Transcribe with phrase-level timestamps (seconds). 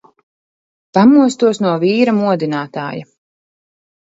[0.97, 3.07] Pamostos no vīra modinātāja.